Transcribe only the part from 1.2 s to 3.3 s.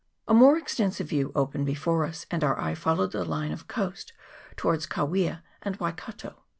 opened before us, and our eye followed the